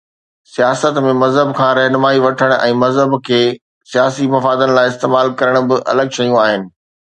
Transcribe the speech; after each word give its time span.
سياست 0.53 0.95
۾ 1.07 1.11
مذهب 1.23 1.51
کان 1.59 1.69
رهنمائي 1.79 2.23
وٺڻ 2.23 2.55
۽ 2.55 2.79
مذهب 2.85 3.13
کي 3.29 3.39
سياسي 3.93 4.27
مفادن 4.35 4.75
لاءِ 4.81 4.93
استعمال 4.95 5.33
ڪرڻ 5.43 5.63
ٻه 5.71 5.81
الڳ 5.95 6.19
شيون 6.21 6.37
آهن. 6.49 6.69